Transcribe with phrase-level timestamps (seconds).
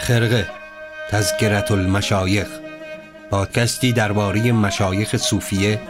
[0.00, 0.46] خرقه
[1.10, 2.48] تذکرت المشایخ
[3.30, 5.80] پادکستی درباره مشایخ صوفیه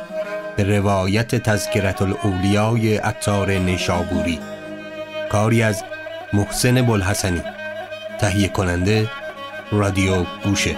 [0.56, 4.38] به روایت تذکرت الاولیای عطار نیشابوری.
[5.28, 5.84] کاری از
[6.32, 7.42] محسن بلحسنی
[8.20, 9.10] تهیه کننده
[9.72, 10.76] رادیو گوشه.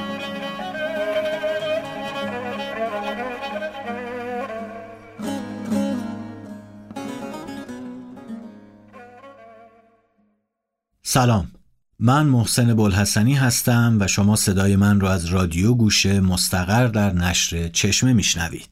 [11.02, 11.61] سلام.
[12.04, 17.68] من محسن بلحسنی هستم و شما صدای من را از رادیو گوشه مستقر در نشر
[17.68, 18.68] چشمه میشنوید.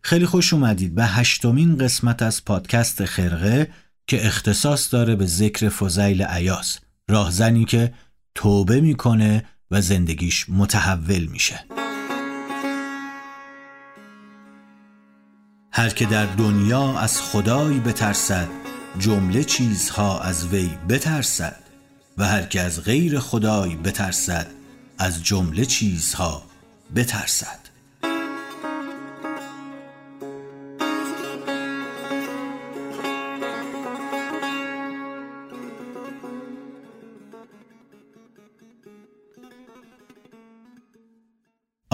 [0.00, 0.94] خیلی خوش اومدید.
[0.94, 3.70] به هشتمین قسمت از پادکست خرقه
[4.06, 7.92] که اختصاص داره به ذکر فضیل عیاز راهزنی که
[8.34, 11.64] توبه می‌کنه و زندگیش متحول میشه.
[15.72, 18.48] هر که در دنیا از خدایی بترسد
[18.98, 21.62] جمله چیزها از وی بترسد
[22.18, 24.46] و هر که از غیر خدایی بترسد
[24.98, 26.42] از جمله چیزها
[26.96, 27.61] بترسد.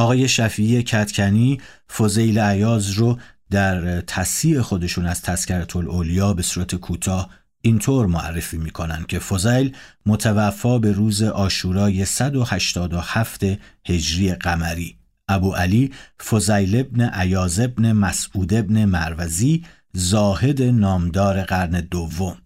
[0.09, 1.61] آقای شفیعی کتکنی
[1.97, 3.19] فضیل عیاز رو
[3.51, 10.79] در تصیح خودشون از تذکرت الاولیا به صورت کوتاه اینطور معرفی می‌کنن که فضیل متوفا
[10.79, 13.45] به روز آشورای 187
[13.86, 14.97] هجری قمری.
[15.29, 15.92] ابو علی
[16.31, 22.36] فضیل ابن عیاز ابن مسعود ابن مروزی زاهد نامدار قرن دوم.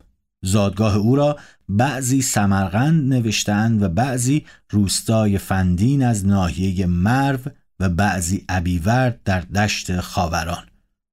[0.43, 7.39] زادگاه او را بعضی سمرقند نوشتند و بعضی روستای فندین از ناحیه مرو
[7.81, 10.67] و بعضی ابیورد در دشت خاوران.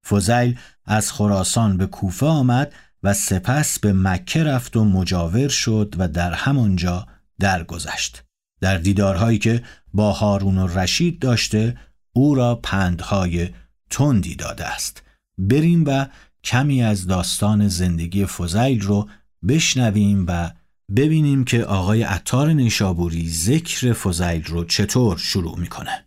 [0.08, 6.08] فضیل از خراسان به کوفه آمد و سپس به مکه رفت و مجاور شد و
[6.08, 7.08] در همانجا
[7.40, 8.24] درگذشت.
[8.62, 11.78] در دیدارهایی که با هارون و رشید داشته
[12.14, 13.50] او را پندهای
[13.90, 15.04] تندی داده است.
[15.38, 16.06] بریم و
[16.44, 19.10] کمی از داستان زندگی فضیل رو
[19.48, 20.52] بشنویم و
[20.96, 26.06] ببینیم که آقای عطار نیشابوری ذکر فضیل رو چطور شروع می‌کنه.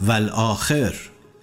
[0.00, 0.94] والآخر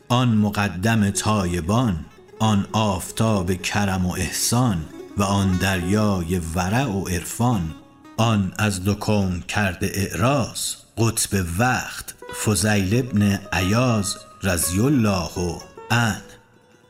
[0.10, 2.06] آن مقدم تایبان
[2.40, 4.86] آن آفتاب کرم و احسان
[5.18, 7.76] و آن دریای ورع و عرفان.
[8.19, 10.59] آن از دو کون کرده اعراض
[10.97, 12.13] قطب وقت
[12.46, 16.22] فضیل ابن عیاز رضی الله ان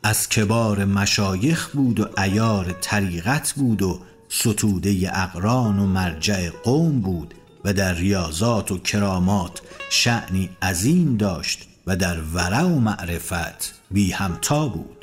[0.03, 7.33] از کبار مشایخ بود و ایار طریقت بود و ستوده اقران و مرجع قوم بود
[7.65, 14.67] و در ریاضات و کرامات شعنی عظیم داشت و در ورع و معرفت بی همتا
[14.67, 14.98] بود.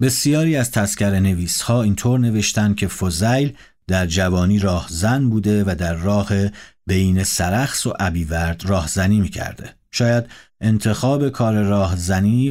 [0.00, 5.94] بسیاری از تذکر نویس ها اینطور نوشتن که فضیل در جوانی راهزن بوده و در
[5.94, 6.28] راه
[6.86, 9.70] بین سرخس و ابیورد راهزنی می‌کرده.
[9.90, 10.24] شاید
[10.60, 12.44] انتخاب کار راهزنی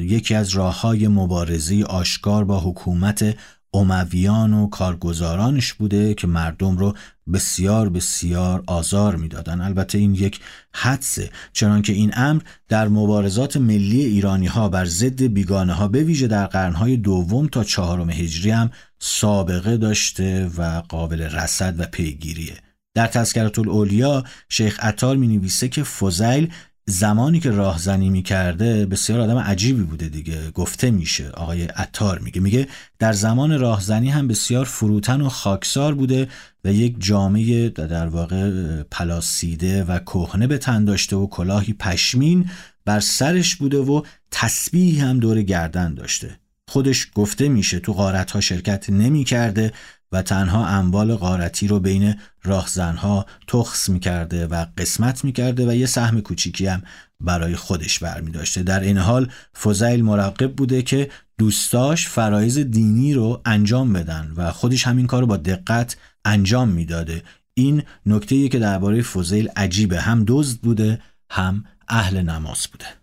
[0.00, 3.36] یکی از راه های مبارزی آشکار با حکومت
[3.74, 6.94] امویان و کارگزارانش بوده که مردم رو
[7.32, 9.60] بسیار بسیار آزار می‌دادن.
[9.60, 10.40] البته این یک
[10.72, 16.26] حدسه چنانکه این امر در مبارزات ملی ایرانی ها بر ضد بیگانه ها به ویژه
[16.26, 22.56] در قرنهای دوم تا چهارم هجری هم سابقه داشته و قابل رصد و پیگیریه.
[22.94, 26.52] در تذکرت الاولیا شیخ عطار می نویسه که فضیل
[26.90, 30.50] زمانی که راهزنی می‌کرده بسیار آدم عجیبی بوده دیگه.
[30.50, 32.40] گفته میشه آقای عطار میگه.
[32.40, 32.68] میگه
[32.98, 36.28] در زمان راهزنی هم بسیار فروتن و خاکسار بوده
[36.64, 42.50] و یک جامعه در واقع پلاسیده و کهنه به تن داشته و کلاهی پشمین
[42.84, 46.40] بر سرش بوده و تسبیح هم دور گردن داشته.
[46.68, 49.72] خودش گفته میشه تو غارت ها شرکت نمی کرده
[50.12, 56.20] و تنها اموال غارتی رو بین راهزنها تخص می‌کرده و قسمت می‌کرده و یه سهم
[56.20, 56.82] کوچیکی هم
[57.20, 59.30] برای خودش برمی داشته در این حال
[59.62, 65.26] فضیل مراقب بوده که دوستاش فرایز دینی رو انجام بدن و خودش همین کار رو
[65.26, 67.22] با دقت انجام می‌داده.
[67.54, 70.00] این نکته که درباره فضیل عجیبه.
[70.00, 72.99] هم دزد بوده هم اهل نماز بوده.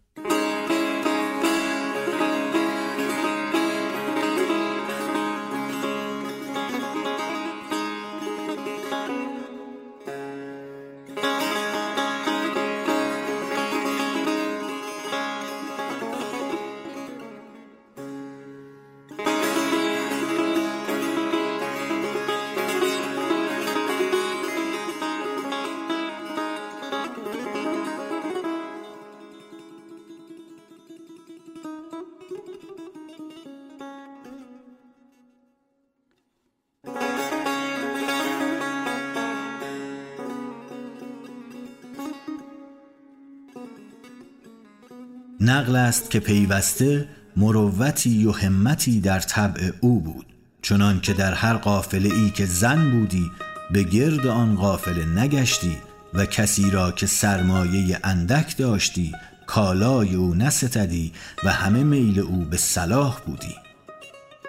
[45.50, 47.08] نقل است که پیوسته
[47.38, 50.26] مروتی و همتی در طبع او بود.
[50.62, 53.32] چنان که در هر قافله ای که زن بودی
[53.72, 55.78] به گرد آن قافله نگشتی
[56.14, 59.12] و کسی را که سرمایه اندک داشتی
[59.46, 61.14] کالای او نستدی
[61.44, 63.56] و همه میل او به صلاح بودی.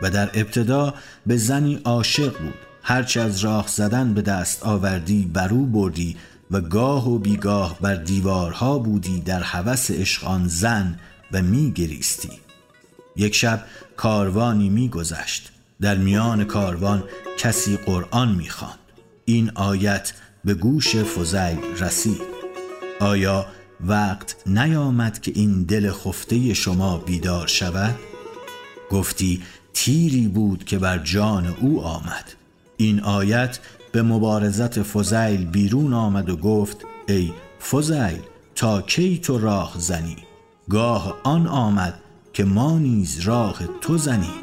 [0.03, 0.94] و در ابتدا
[1.27, 2.55] به زنی عاشق بود.
[2.83, 6.17] هرچه از راه زدن به دست آوردی برو بردی
[6.50, 10.99] و گاه و بیگاه بر دیوارها بودی در هوس عشق آن زن
[11.33, 12.31] و می گریستی
[13.17, 13.65] یک شب
[13.97, 17.05] کاروانی می گذشت در میان کاروان
[17.39, 18.79] کسی قرآن می خواند.
[19.25, 20.12] این آیت
[20.45, 22.23] به گوش فضیل رسید
[23.01, 23.47] آیا
[23.81, 27.94] وقت نیامد که این دل خفته شما بیدار شود؟
[28.91, 29.43] گفتی
[29.75, 32.33] تیری بود که بر جان او آمد
[32.77, 33.59] این آیت
[33.93, 36.76] به مبارزت فضیل بیرون آمد و گفت
[37.08, 37.32] ای
[37.70, 38.20] فضیل
[38.55, 40.17] تا کی تو راه زنی؟
[40.70, 41.94] گاه آن آمد
[42.32, 44.35] که ما نیز راه تو زنی.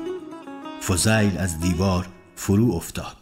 [0.82, 3.16] فضیل از دیوار فرو افتاد.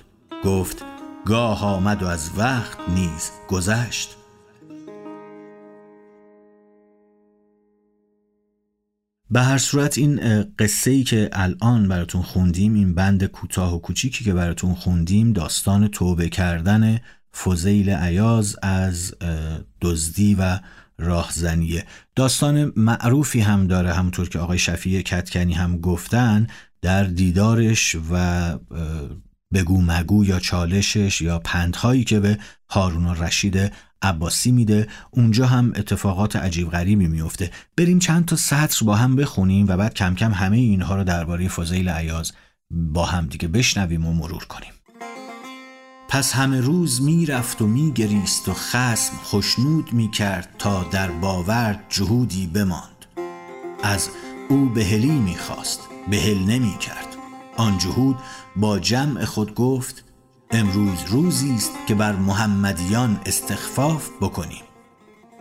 [0.44, 0.86] گفت
[1.26, 4.18] گاه آمد و از وقت نیز گذشت.
[9.34, 14.24] به هر صورت این قصه ای که الان براتون خوندیم این بند کوتاه و کوچیکی
[14.24, 17.00] که براتون خوندیم داستان توبه کردن
[17.44, 19.16] فضیل عیاز از
[19.82, 20.60] دزدی و
[20.98, 21.86] راهزنیه.
[22.16, 26.48] داستان معروفی هم داره همونطور که آقای شفیع کتکنی هم گفتن
[26.82, 28.16] در دیدارش و
[29.54, 32.38] بگو مگو یا چالشش یا پندهایی که به
[32.70, 33.72] هارون رشید
[34.02, 37.52] عباسی میده اونجا هم اتفاقات عجیب غریبی میفته.
[37.78, 41.48] بریم چند تا سطر با هم بخونیم و بعد کم کم همه اینها رو درباره
[41.48, 42.32] فضیل عیاز
[42.72, 44.72] با هم دیگه بشنویم و مرور کنیم.
[46.10, 53.06] پس همه روز می‌رفت و میگریست و خسم خشنود می‌کرد تا در باورد جهودی بماند.
[53.84, 54.10] از
[54.50, 55.80] او بهلی می‌خواست
[56.12, 57.13] بهل نمی‌کرد.
[57.58, 58.18] آن جهود
[58.56, 60.04] با جمع خود گفت
[60.52, 64.64] امروز روزی است که بر محمدیان استخفاف بکنیم.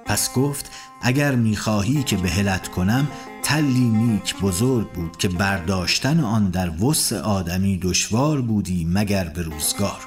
[0.06, 0.70] پس گفت
[1.03, 3.09] اگر می‌خواهی که بهلت کنم
[3.43, 10.00] تلی نیک بزرگ بود که برداشتن آن در وسع آدمی دشوار بودی مگر به روزگار.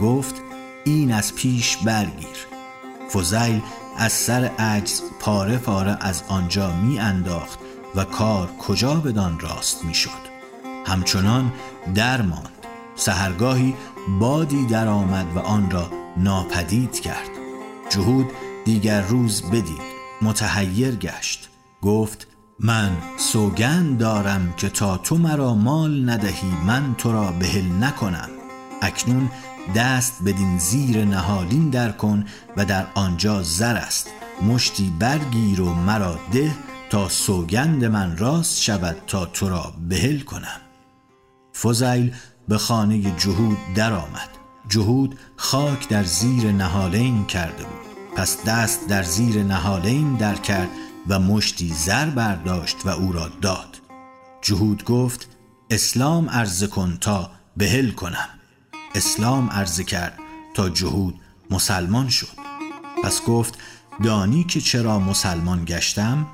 [0.00, 0.34] گفت
[0.84, 2.46] این از پیش برگیر.
[3.12, 3.60] فضیل
[3.98, 7.58] از سر عجز پاره پاره از آنجا می انداخت
[7.94, 10.25] و کار کجا بدان راست می شد
[10.86, 11.52] همچنان
[11.94, 12.50] در ماند.
[12.94, 13.74] سهرگاهی
[14.20, 17.30] بادی درآمد و آن را ناپدید کرد.
[17.90, 18.26] جهود
[18.64, 19.96] دیگر روز بدید.
[20.22, 21.48] متحیر گشت.
[21.82, 22.26] گفت
[22.60, 28.28] من سوگند دارم که تا تو مرا مال ندهی من تو را بهل نکنم.
[28.82, 29.30] اکنون
[29.74, 32.24] دست بدین زیر نهالین در کن
[32.56, 34.10] و در آنجا زر است.
[34.42, 36.52] مشتی برگیر و مرا ده
[36.90, 40.65] تا سوگند من راست شود تا تو را بهل کنم.
[41.62, 42.14] فضیل
[42.48, 44.28] به خانه جهود درآمد.
[44.68, 48.14] جهود خاک در زیر نهالین کرده بود.
[48.16, 50.68] پس دست در زیر نهالین در کرد
[51.08, 53.80] و مشتی زر برداشت و او را داد.
[54.42, 55.28] جهود گفت
[55.70, 58.28] اسلام عرضه کن تا بهل کنم.
[58.94, 60.18] اسلام عرضه کرد
[60.54, 61.20] تا جهود
[61.50, 62.36] مسلمان شد.
[63.04, 63.58] پس گفت
[64.04, 66.26] دانی که چرا مسلمان گشتم؟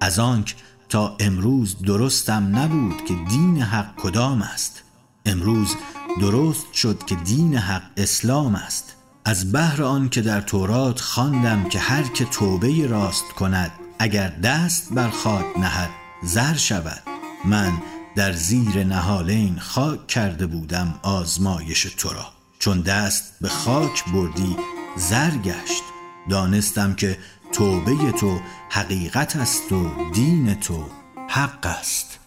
[0.00, 0.56] از آنک
[0.92, 4.82] تا امروز درستم نبود که دین حق کدام است.
[5.26, 5.74] امروز
[6.20, 8.96] درست شد که دین حق اسلام است.
[9.24, 14.92] از بهر آن که در تورات خواندم که هر که توبه راست کند اگر دست
[14.94, 15.90] بر خاک نهد
[16.22, 17.02] زر شود.
[17.44, 17.72] من
[18.16, 22.26] در زیر نهالین خاک کرده بودم آزمایش تو را.
[22.58, 24.56] چون دست به خاک بردی
[24.96, 25.82] زر گشت.
[26.28, 27.18] دانستم که
[27.52, 28.40] توبه تو
[28.70, 30.84] حقیقت است و دین تو
[31.28, 32.18] حق است.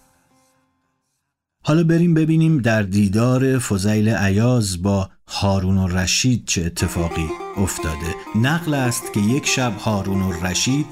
[1.63, 8.15] حالا بریم ببینیم در دیدار فضیل عیاز با هارون و رشید چه اتفاقی افتاده.
[8.36, 10.86] نقل است که یک شب هارون و رشید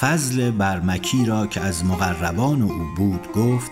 [0.00, 3.70] فضل برمکی را که از مقربان او بود گفت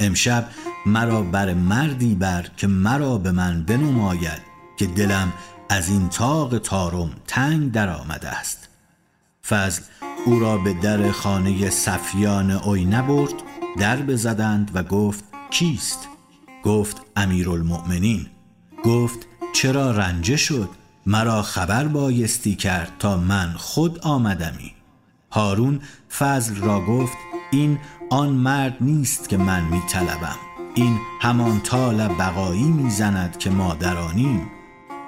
[0.00, 0.48] امشب
[0.86, 4.42] مرا بر مردی بر که مرا به من بنماید
[4.76, 5.32] که دلم
[5.68, 8.65] از این تاق تارم تنگ در آمده است.
[9.48, 9.82] فضل
[10.24, 13.34] او را به در خانه صفیان اوی نبرد
[13.78, 16.08] در بزدند و گفت کیست؟
[16.62, 18.26] گفت امیرالمؤمنین
[18.84, 20.68] گفت چرا رنجه شد؟
[21.06, 24.72] مرا خبر بایستی کرد تا من خود آمدمی
[25.30, 25.80] هارون
[26.18, 27.16] فضل را گفت
[27.50, 27.78] این
[28.10, 30.36] آن مرد نیست که من می طلبم.
[30.74, 34.50] این همان تال بقایی می‌زند که ما درانیم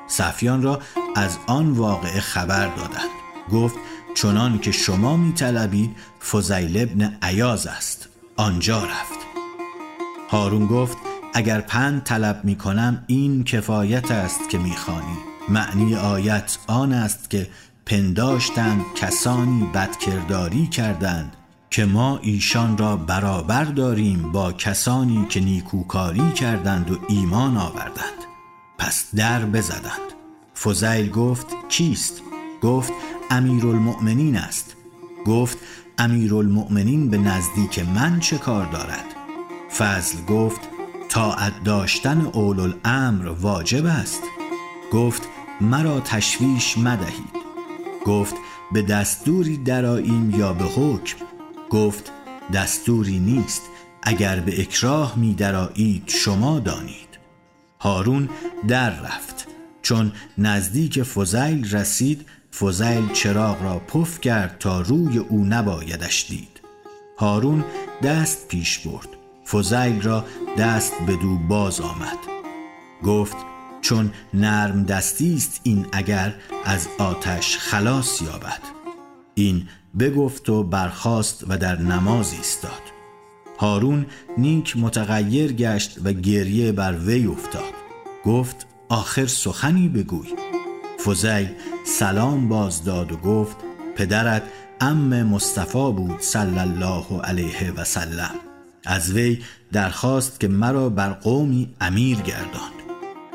[0.07, 0.80] صفیان را
[1.16, 3.11] از آن واقعه خبر دادند
[3.52, 3.76] گفت
[4.15, 5.97] چنان که شما می طلبید
[6.33, 9.19] فضیل ابن عیاز است آنجا رفت
[10.31, 10.97] هارون گفت
[11.35, 15.19] اگر پند طلب می کنم این کفایت است که می خانی.
[15.49, 17.49] معنی آیت آن است که
[17.87, 21.37] پنداشتند کسانی بدکرداری کردند
[21.71, 28.25] که ما ایشان را برابر داریم با کسانی که نیکوکاری کردند و ایمان آوردند
[28.79, 30.12] پس در بزدند
[30.62, 32.23] فضیل گفت کیست؟
[32.62, 32.93] گفت
[33.31, 34.77] امیرالمؤمنین است.
[35.27, 35.59] گفت
[35.99, 39.05] امیرالمؤمنین به نزدیک من چه کار دارد؟
[39.79, 40.61] فضل گفت
[41.09, 44.23] طاعت داشتن اول الامر واجب است.
[44.93, 45.23] گفت
[45.61, 47.38] مرا تشویش مدهید.
[48.07, 48.35] گفت
[48.73, 51.17] به دستوری دراییم یا به حکم؟
[51.71, 52.12] گفت
[52.53, 53.62] دستوری نیست
[54.03, 57.09] اگر به اکراه می درایید شما دانید.
[57.81, 58.29] هارون
[58.69, 59.49] در رفت
[59.83, 66.61] چون نزدیک فضیل رسید فضیل چراغ را پف کرد تا روی او نبایدش دید.
[67.19, 67.64] هارون
[68.02, 69.09] دست پیش برد.
[69.47, 70.25] فضیل را
[70.59, 72.19] دست به دو باز آمد.
[73.05, 73.37] گفت
[73.81, 78.61] چون نرم دستی است این اگر از آتش خلاص یابد.
[79.35, 82.83] این بگفت و برخاست و در نماز ایستاد.
[83.59, 84.07] هارون
[84.38, 87.73] نیک متغیر گشت و گریه بر وی افتاد.
[88.25, 90.48] گفت آخر سخنی بگوی.
[91.05, 91.49] فضیل
[91.87, 93.57] سلام باز داد و گفت
[93.97, 94.43] پدرت
[94.81, 98.35] ام مصطفی بود صلی الله علیه و سلم.
[98.87, 102.73] از وی درخواست که مرا بر قومی امیر گرداند.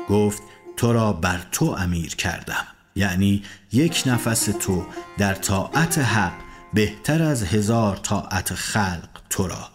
[0.08, 0.42] گفت
[0.76, 2.66] تو را بر تو امیر کردم.
[2.96, 3.42] یعنی
[3.72, 4.84] یک نفس تو
[5.18, 6.32] در طاعت حق
[6.74, 9.68] بهتر از هزار طاعت خلق تو را.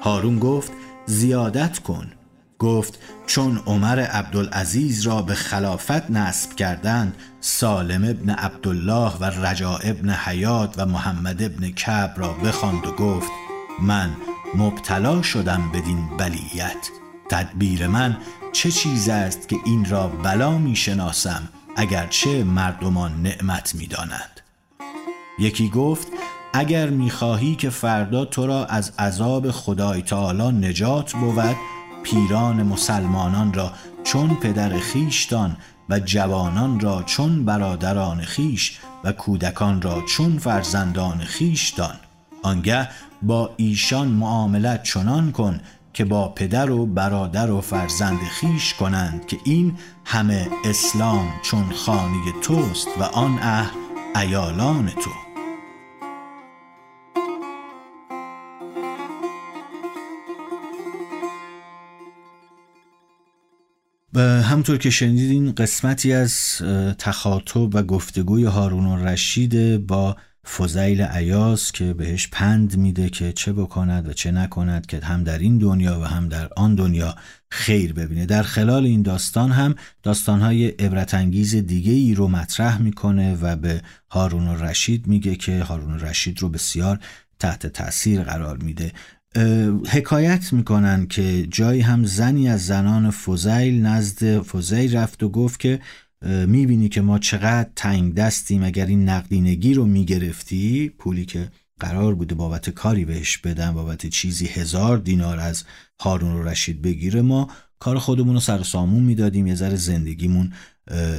[0.00, 0.72] هارون گفت
[1.06, 2.12] زیادت کن.
[2.58, 10.10] گفت چون عمر عبدالعزیز را به خلافت نصب کردند سالم ابن عبدالله و رجا ابن
[10.10, 13.30] حیات و محمد ابن کعب را بخواند و گفت
[13.82, 14.10] من
[14.54, 16.90] مبتلا شدم بدین بلیت
[17.30, 18.16] تدبیر من
[18.52, 24.40] چه چیز است که این را بلا می شناسم اگرچه مردمان نعمت می دانند.
[25.38, 26.08] یکی گفت
[26.52, 31.56] اگر می‌خواهی که فردا تو را از عذاب خدای تعالی نجات بود
[32.06, 33.72] پیران مسلمانان را
[34.04, 35.56] چون پدر خیشتان
[35.88, 41.94] و جوانان را چون برادران خیش و کودکان را چون فرزندان خیشتان
[42.42, 42.88] آنگه
[43.22, 45.60] با ایشان معاملت چنان کن
[45.92, 52.32] که با پدر و برادر و فرزند خیش کنند که این همه اسلام چون خانی
[52.42, 53.70] توست و آن اهل
[54.16, 55.25] ایالان تو.
[64.18, 66.32] همطور که شنیدین قسمتی از
[66.98, 70.16] تخاطب و گفتگوی هارون رشید با
[70.56, 75.38] فضیل عیاز که بهش پند میده که چه بکند و چه نکند که هم در
[75.38, 77.14] این دنیا و هم در آن دنیا
[77.50, 78.26] خیر ببینه.
[78.26, 84.60] در خلال این داستان هم داستانهای عبرتانگیز دیگه ای رو مطرح می‌کنه و به هارون
[84.60, 86.98] رشید میگه که هارون رشید رو بسیار
[87.38, 88.92] تحت تاثیر قرار میده.
[89.88, 95.80] حکایت می‌کنن که جایی هم زنی از زنان فضیل نزد فضیل رفت و گفت که
[96.22, 101.48] می‌بینی که ما چقدر تنگ دستیم اگر این نقدینگی رو می‌گرفتی پولی که
[101.80, 105.64] قرار بوده بابت کاری بهش بدن بابت چیزی هزار دینار از
[106.00, 110.52] هارون و رشید بگیره ما کار خودمون رو سر سامون می‌دادیم یه ذره زندگیمون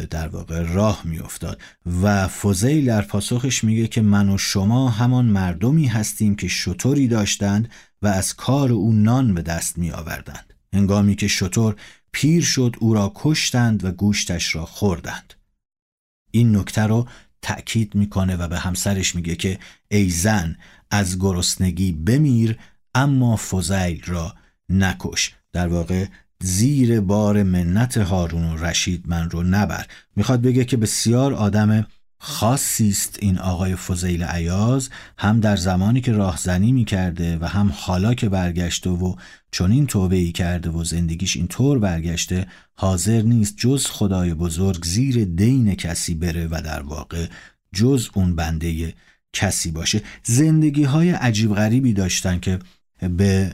[0.09, 1.61] در واقع راه میافتاد.
[2.01, 7.69] و فوزیل در پاسخش میگه که من و شما همان مردمی هستیم که شطوری داشتند
[8.01, 11.75] و از کار او نان به دست می آوردند هنگامی که شطور
[12.11, 15.33] پیر شد او را کشتند و گوشتش را خوردند.
[16.31, 17.07] این نکته رو
[17.41, 20.55] تأکید می‌کنه و به همسرش میگه که ای زن
[20.91, 22.59] از گرسنگی بمیر
[22.95, 24.35] اما فضیل را
[24.69, 25.35] نکش.
[25.53, 26.05] در واقع
[26.41, 29.85] زیر بار منت هارون و رشید من رو نبر.
[30.15, 31.87] می‌خواد بگه که بسیار آدم
[32.19, 37.73] خاصی است این آقای فضیل عیاز هم در زمانی که راهزنی می کرده و هم
[37.75, 39.15] حالا که برگشته و
[39.51, 45.25] چون این توبه ای کرده و زندگیش اینطور برگشته حاضر نیست جز خدای بزرگ زیر
[45.25, 47.25] دین کسی بره و در واقع
[47.73, 48.93] جز اون بنده
[49.33, 50.01] کسی باشه.
[50.23, 52.59] زندگی های عجیب غریبی داشتن که
[52.99, 53.53] به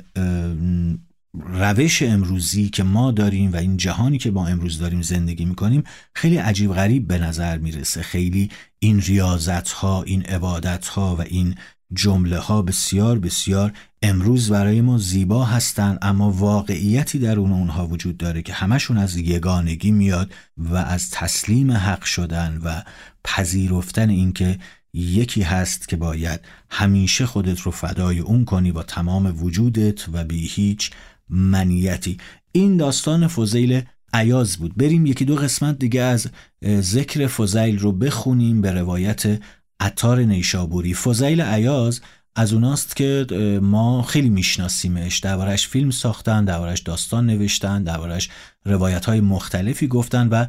[1.39, 5.83] روش امروزی که ما داریم و این جهانی که ما امروز داریم زندگی می‌کنیم
[6.15, 8.01] خیلی عجیب غریب به نظر می‌رسه.
[8.01, 8.49] خیلی
[8.79, 11.55] این ریاضت ها این عبادت ها و این
[11.93, 18.17] جمله ها بسیار بسیار امروز برای ما زیبا هستند اما واقعیتی در اون اونها وجود
[18.17, 22.81] داره که همشون از یگانگی میاد و از تسلیم حق شدن و
[23.23, 24.59] پذیرفتن اینکه
[24.93, 30.47] یکی هست که باید همیشه خودت رو فدای اون کنی با تمام وجودت و بی
[30.47, 30.91] هیچ
[31.29, 32.17] منیتی.
[32.51, 33.81] این داستان فضیل
[34.13, 34.77] عیاز بود.
[34.77, 36.27] بریم یکی دو قسمت دیگه از
[36.65, 39.41] ذکر فضیل رو بخونیم به روایت
[39.79, 40.93] عطار نیشابوری.
[40.93, 42.01] فضیل عیاز
[42.35, 43.25] از اوناست که
[43.61, 45.19] ما خیلی میشناسیمش.
[45.19, 48.29] دربارش فیلم ساختن دربارش داستان نوشتن دربارش
[48.65, 50.45] روایت های مختلفی گفتن و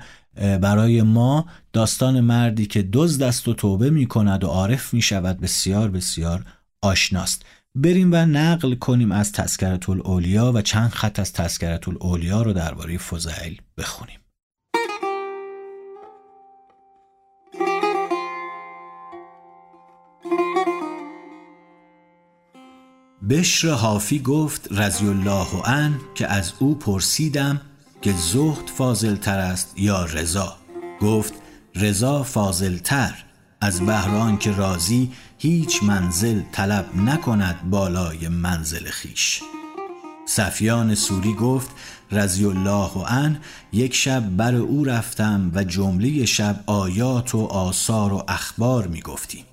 [0.58, 5.40] برای ما داستان مردی که دزد دست و توبه می کند و عارف می شود
[5.40, 6.44] بسیار بسیار
[6.82, 7.44] آشناست.
[7.76, 12.98] بریم و نقل کنیم از تذکرت الاولیا و چند خط از تذکرت الاولیا رو درباره
[12.98, 14.18] فضیل بخونیم.
[23.30, 27.60] بشر حافی گفت رضی الله عنه که از او پرسیدم
[28.02, 30.56] که زهد فاضل تر است یا رضا؟
[31.00, 31.34] گفت
[31.74, 33.24] رضا فاضل تر
[33.64, 39.42] از بهران که راضی هیچ منزل طلب نکند بالای منزل خیش.
[40.26, 41.70] صفیان سوری گفت
[42.10, 43.40] رضی الله عنه
[43.72, 49.44] یک شب بر او رفتم و جمله شب آیات و آثار و اخبار می گفتیم.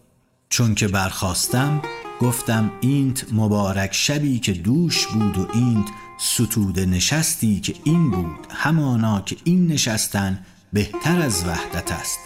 [0.49, 1.81] چون که برخاستم
[2.21, 5.87] گفتم اینت مبارک شبی که دوش بود و اینت
[6.19, 10.39] ستوده نشستی که این بود همانا که این نشستن
[10.73, 12.19] بهتر از وحدت است.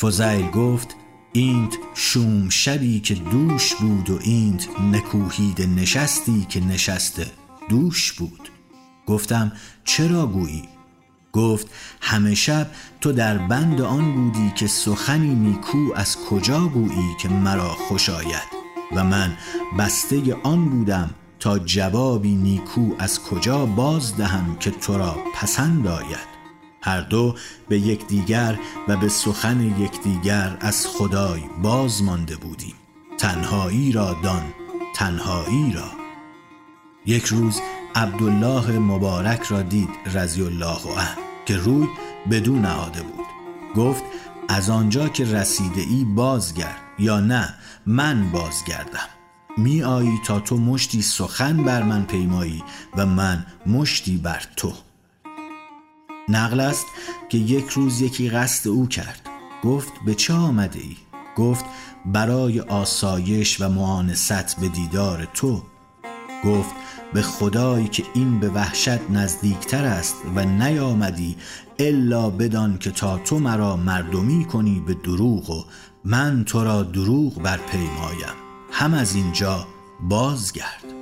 [0.00, 0.96] فضیل گفت
[1.32, 7.26] اینت شوم شبی که دوش بود و اینت نکوهیده نشستی که نشسته
[7.68, 8.48] دوش بود.
[9.06, 9.52] گفتم
[9.84, 10.68] چرا گویی؟
[11.32, 11.66] گفت
[12.00, 17.68] همه شب تو در بند آن بودی که سخنی نیکو از کجا گویی که مرا
[17.68, 18.62] خوش آید؟
[18.96, 19.36] و من
[19.78, 26.31] بسته آن بودم تا جوابی نیکو از کجا باز دهم که تو را پسند آید؟
[26.82, 27.34] هر دو
[27.68, 32.74] به یکدیگر و به سخن یکدیگر از خدای باز مانده بودیم.
[33.18, 34.42] تنهایی را دان
[34.94, 35.90] تنهایی را.
[37.06, 37.60] یک روز
[37.94, 41.16] عبدالله مبارک را دید رضی الله عنه
[41.46, 41.88] که روی
[42.30, 43.26] بدون نهاده بود.
[43.76, 44.04] گفت
[44.48, 47.54] از آنجا که رسیده ای بازگرد یا نه
[47.86, 49.08] من بازگردم.
[49.56, 52.62] می آیی تا تو مشتی سخن بر من پیمایی
[52.96, 54.72] و من مشتی بر تو.
[56.28, 56.86] نقل است
[57.28, 59.20] که یک روز یکی قصد او کرد.
[59.64, 60.96] گفت به چه آمده ای؟
[61.36, 61.64] گفت
[62.06, 65.62] برای آسایش و معانست به دیدار تو.
[66.44, 66.74] گفت
[67.12, 71.36] به خدایی که این به وحشت نزدیکتر است و نیامدی
[71.78, 75.64] الا بدان که تا تو مرا مردمی کنی به دروغ و
[76.04, 78.36] من تو را دروغ بر پیمایم
[78.72, 79.66] هم از اینجا
[80.00, 81.01] بازگرد.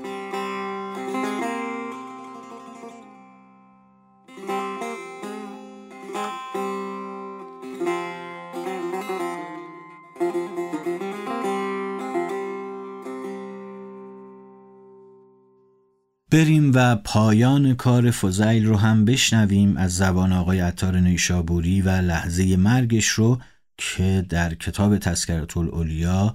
[16.30, 22.56] بریم و پایان کار فضیل رو هم بشنویم از زبان آقای عطار نیشابوری و لحظه
[22.56, 23.40] مرگش رو
[23.76, 26.34] که در کتاب تذکرت الاولیا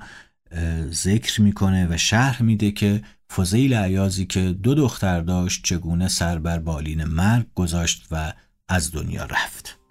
[0.91, 3.01] ذکر می‌کنه و شرح میده که
[3.35, 8.33] فضیل عیازی که دو دختر داشت چگونه سر بر بالین مرگ گذاشت و
[8.69, 9.84] از دنیا رفت.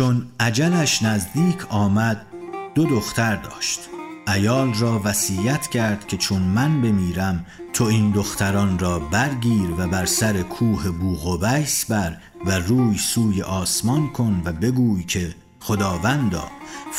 [0.00, 2.26] چون عجلش نزدیک آمد
[2.74, 3.80] دو دختر داشت.
[4.34, 10.06] ایال را وصیت کرد که چون من بمیرم تو این دختران را برگیر و بر
[10.06, 16.44] سر کوه بوغوبیس بر و روی سوی آسمان کن و بگوی که خداوندا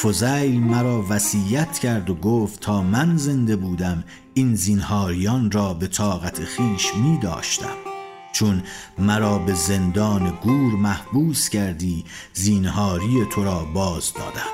[0.04, 6.44] فضیل مرا وصیت کرد و گفت تا من زنده بودم این زینهاریان را به طاقت
[6.44, 7.91] خیش می داشتم
[8.32, 8.64] چون
[8.98, 14.52] مرا به زندان گور محبوس کردی زینهاری تو را باز دادم.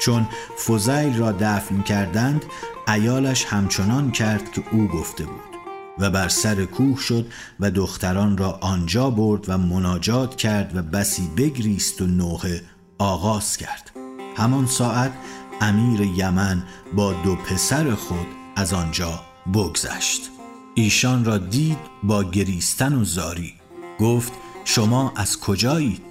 [0.00, 0.28] چون
[0.66, 2.44] فضیل را دفن کردند
[2.88, 5.52] ایالش همچنان کرد که او گفته بود
[5.98, 11.28] و بر سر کوه شد و دختران را آنجا برد و مناجات کرد و بسی
[11.36, 12.62] بگریست و نوحه
[12.98, 13.90] آغاز کرد.
[14.36, 15.12] همان ساعت
[15.60, 16.62] امیر یمن
[16.94, 18.26] با دو پسر خود
[18.56, 19.20] از آنجا
[19.54, 20.41] بگذشت.
[20.74, 23.54] ایشان را دید با گریستن و زاری.
[24.00, 24.32] گفت
[24.64, 26.02] شما از کجایید؟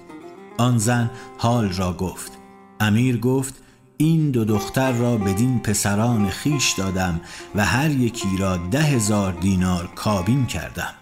[0.58, 2.32] آن زن حال را گفت.
[2.80, 3.54] امیر گفت
[3.96, 7.20] این دو دختر را بدین پسران خیش دادم
[7.54, 10.94] و هر یکی را ده هزار دینار کابین کردم.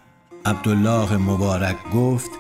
[0.47, 2.31] عبدالله مبارک گفت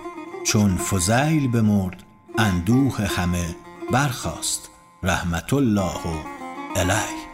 [0.46, 2.02] چون فضیل بمرد
[2.38, 3.56] اندوه همه
[3.92, 4.70] برخاست.
[5.02, 6.00] رحمت الله
[6.76, 7.29] علیه.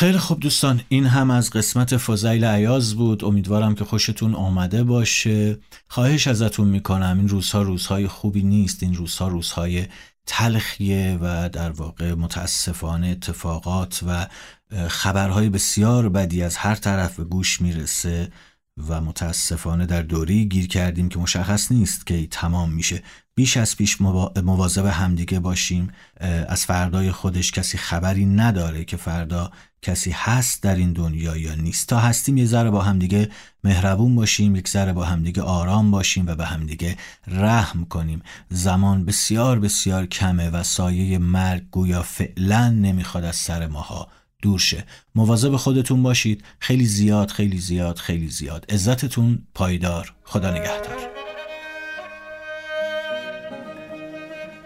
[0.00, 3.24] خیلی خوب دوستان این هم از قسمت فضیل عیاز بود.
[3.24, 5.58] امیدوارم که خوشتون آمده باشه.
[5.88, 7.18] خواهش ازتون می‌کنم.
[7.18, 8.82] این روزها روزهای خوبی نیست.
[8.82, 9.86] این روزها روزهای
[10.26, 14.26] تلخیه و در واقع متاسفانه اتفاقات و
[14.88, 18.32] خبرهای بسیار بدی از هر طرف به گوش می‌رسه
[18.88, 23.02] و متاسفانه در دوری گیر کردیم که مشخص نیست که تمام میشه.
[23.40, 24.00] بیش از پیش
[24.42, 25.92] مواظب همدیگه باشیم
[26.48, 29.50] از فردای خودش کسی خبری نداره که فردا
[29.82, 31.88] کسی هست در این دنیا یا نیست.
[31.88, 33.30] تا هستیم یه ذره با همدیگه
[33.64, 38.22] مهربون باشیم یک ذره با همدیگه آرام باشیم و به همدیگه رحم کنیم.
[38.48, 44.08] زمان بسیار بسیار کمه و سایه مرگ گویا فعلا نمی‌خواد از سر ماها
[44.42, 44.84] دور شه.
[45.14, 46.44] مواظب خودتون باشید.
[46.58, 48.66] خیلی زیاد خیلی زیاد خیلی زیاد.
[48.68, 50.14] عزتتون پایدار.
[50.24, 51.19] خدا نگهدار.